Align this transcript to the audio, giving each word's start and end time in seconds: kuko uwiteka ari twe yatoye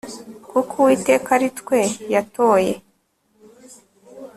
kuko 0.51 0.73
uwiteka 0.81 1.27
ari 1.37 1.49
twe 1.59 1.79
yatoye 2.13 2.73